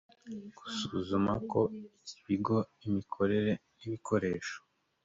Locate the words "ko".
1.51-1.61